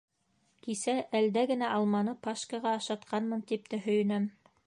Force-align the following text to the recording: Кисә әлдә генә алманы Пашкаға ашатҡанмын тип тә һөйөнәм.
Кисә 0.67 0.95
әлдә 1.19 1.43
генә 1.51 1.69
алманы 1.75 2.15
Пашкаға 2.27 2.73
ашатҡанмын 2.79 3.47
тип 3.53 3.73
тә 3.75 3.83
һөйөнәм. 3.87 4.29